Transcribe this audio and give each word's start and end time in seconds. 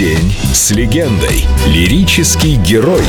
День 0.00 0.32
с 0.54 0.70
легендой. 0.70 1.44
Лирический 1.66 2.54
герой. 2.54 3.02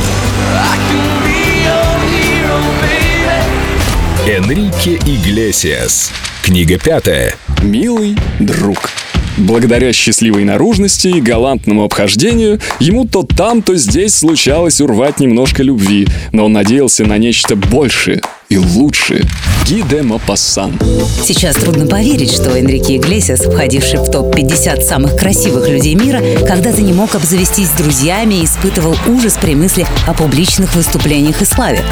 Энрике 4.28 4.96
Иглесиас. 4.96 6.12
Книга 6.42 6.78
пятая. 6.78 7.34
Милый 7.62 8.14
друг. 8.40 8.90
Благодаря 9.38 9.94
счастливой 9.94 10.44
наружности 10.44 11.08
и 11.08 11.22
галантному 11.22 11.84
обхождению, 11.84 12.60
ему 12.78 13.06
то 13.06 13.22
там, 13.22 13.62
то 13.62 13.74
здесь 13.74 14.14
случалось 14.14 14.82
урвать 14.82 15.18
немножко 15.18 15.62
любви, 15.62 16.06
но 16.32 16.44
он 16.44 16.52
надеялся 16.52 17.06
на 17.06 17.16
нечто 17.16 17.56
большее 17.56 18.20
и 18.52 18.58
лучшее. 18.58 19.24
Ги 19.64 19.82
де 19.90 20.02
Мопассан. 20.02 20.78
Сейчас 21.22 21.56
трудно 21.56 21.86
поверить, 21.86 22.32
что 22.32 22.50
Энрике 22.50 22.96
Иглесиас, 22.96 23.40
входивший 23.40 24.00
в 24.00 24.10
топ-50 24.10 24.82
самых 24.82 25.16
красивых 25.16 25.68
людей 25.68 25.94
мира, 25.94 26.20
когда-то 26.46 26.82
не 26.82 26.92
мог 26.92 27.14
обзавестись 27.14 27.70
друзьями 27.70 28.34
и 28.34 28.44
испытывал 28.44 28.94
ужас 29.08 29.38
при 29.40 29.54
мысли 29.54 29.86
о 30.06 30.12
публичных 30.12 30.74
выступлениях 30.74 31.40
и 31.40 31.46
славе. 31.46 31.82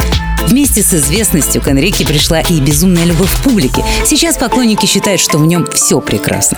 Вместе 0.47 0.81
с 0.81 0.93
известностью 0.93 1.61
к 1.61 1.67
Энрике 1.67 2.05
пришла 2.05 2.41
и 2.41 2.59
безумная 2.59 3.05
любовь 3.05 3.31
публики. 3.43 3.83
Сейчас 4.05 4.37
поклонники 4.37 4.85
считают, 4.85 5.21
что 5.21 5.37
в 5.37 5.45
нем 5.45 5.65
все 5.73 6.01
прекрасно. 6.01 6.57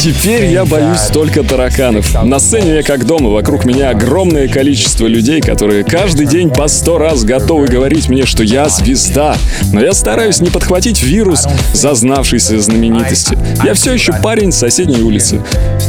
Теперь 0.00 0.46
я 0.46 0.64
боюсь 0.64 1.02
только 1.12 1.42
тараканов. 1.42 2.14
На 2.22 2.38
сцене 2.38 2.76
я 2.76 2.82
как 2.82 3.06
дома, 3.06 3.30
вокруг 3.30 3.64
меня 3.64 3.90
огромное 3.90 4.48
количество 4.48 5.06
людей, 5.06 5.40
которые 5.40 5.84
каждый 5.84 6.26
день 6.26 6.50
по 6.50 6.68
сто 6.68 6.98
раз 6.98 7.24
готовы 7.24 7.66
говорить 7.66 8.08
мне, 8.08 8.26
что 8.26 8.42
я 8.42 8.68
звезда. 8.68 9.36
Но 9.72 9.80
я 9.80 9.92
стараюсь 9.92 10.40
не 10.40 10.50
подхватить 10.50 11.02
вирус 11.02 11.46
зазнавшейся 11.72 12.60
знаменитости. 12.60 13.38
Я 13.64 13.74
все 13.74 13.92
еще 13.92 14.12
парень 14.12 14.52
с 14.52 14.58
соседней 14.58 15.02
улицы. 15.02 15.42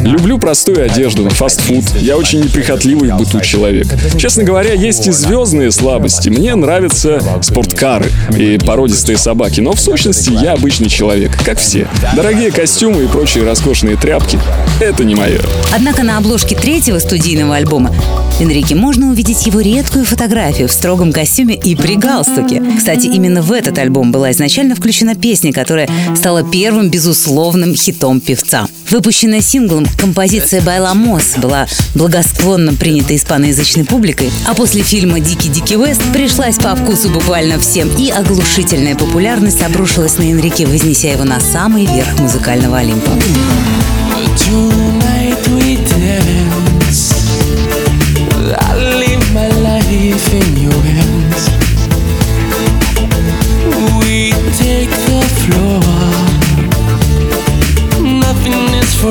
Люблю 0.04 0.40
простую 0.40 0.84
одежду, 0.84 1.30
фастфуд. 1.30 1.84
Я 2.00 2.18
очень 2.18 2.42
неприхотливый 2.44 3.12
в 3.12 3.18
быту 3.18 3.42
человек. 3.42 3.88
Честно 4.18 4.44
говоря, 4.44 4.74
есть 4.74 5.08
и 5.08 5.12
звездные 5.12 5.72
слабости. 5.72 6.30
Мне 6.30 6.56
нравятся 7.04 7.42
спорткары 7.42 8.12
и 8.38 8.58
породистые 8.58 9.18
собаки, 9.18 9.60
но 9.62 9.74
в 9.74 9.80
сущности 9.80 10.32
я 10.32 10.54
обычный 10.54 10.90
человек, 10.90 11.32
как 11.44 11.60
все. 11.60 11.88
Дорогие 12.16 12.52
костюмы 12.52 13.04
и 13.04 13.08
прочие 13.08 13.44
роскошные 13.44 13.98
тряпки— 13.98 14.40
это 14.80 15.04
не 15.04 15.16
мое. 15.16 15.42
Однако 15.74 16.04
на 16.04 16.18
обложке 16.18 16.56
третьего 16.56 17.00
студийного 17.00 17.56
альбома 17.56 17.94
Энрике 18.40 18.76
можно 18.76 19.10
увидеть 19.10 19.46
его 19.46 19.60
редкую 19.60 20.06
фотографию 20.06 20.68
в 20.68 20.72
строгом 20.72 21.12
костюме 21.12 21.56
и 21.56 21.76
при 21.76 21.96
галстуке. 21.96 22.62
Кстати, 22.78 23.08
именно 23.08 23.42
в 23.42 23.52
этот 23.52 23.78
альбом 23.78 24.12
была 24.12 24.32
изначально 24.32 24.76
включена 24.76 25.16
песня, 25.16 25.54
которая 25.54 25.90
стала 26.16 26.44
первым 26.44 26.90
безусловным 26.90 27.76
хитом 27.76 28.20
певца. 28.20 28.68
Выпущенная 28.92 29.40
синглом 29.40 29.86
композиция 29.98 30.62
«Байламос» 30.62 31.36
была 31.38 31.66
благосклонно 31.96 32.74
принята 32.74 33.16
испаноязычной 33.16 33.86
публикой, 33.86 34.30
а 34.46 34.54
после 34.54 34.84
фильма 34.84 35.22
«Дикий-дикий 35.22 35.78
Вест» 35.78 36.02
пришлась 36.12 36.58
по 36.58 36.76
вкусу 36.76 37.10
буквально 37.10 37.58
всем, 37.58 37.90
и 37.98 38.10
оглушительная 38.10 38.96
популярность 38.96 39.64
обрушилась 39.64 40.18
на 40.18 40.24
Энрике, 40.24 40.66
вознеся 40.66 41.08
его 41.08 41.24
на 41.24 41.40
самый 41.40 41.86
верх 41.86 42.20
музыкального 42.20 42.80
Олимпа. 42.80 43.12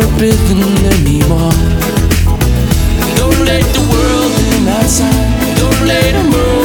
Forbidden 0.00 0.62
anymore. 0.96 1.52
Don't 3.16 3.40
let 3.44 3.64
the 3.76 3.84
world 3.92 4.32
in 4.54 4.68
outside. 4.68 5.56
Don't 5.58 5.86
let 5.86 6.14
a 6.14 6.24
moment 6.24 6.59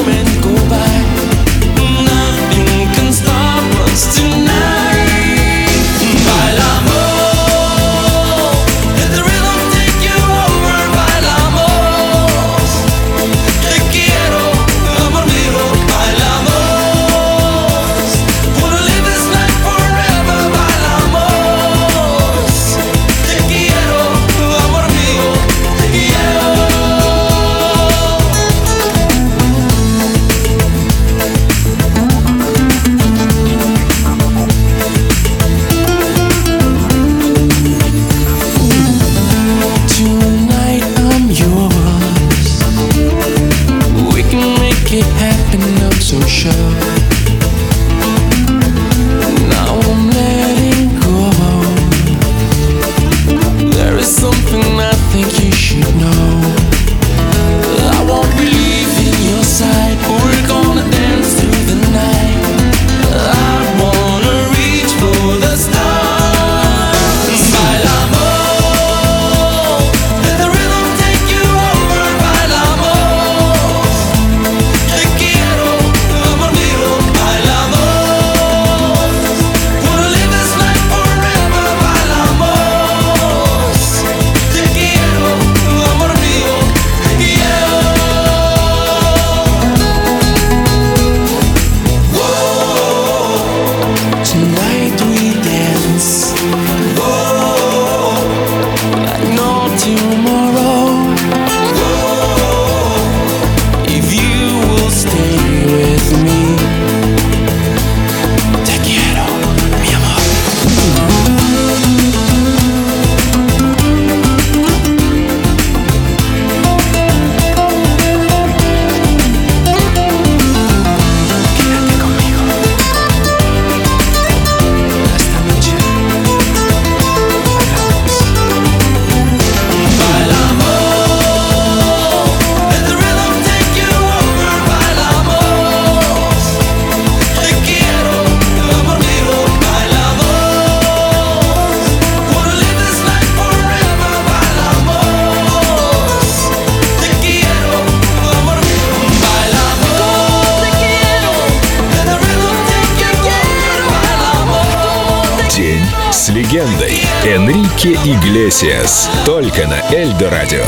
легендой. 156.35 156.99
Энрике 157.23 157.93
Иглесиас. 157.93 159.09
Только 159.25 159.67
на 159.67 159.79
Эльдо 159.95 160.29
Радио. 160.29 160.65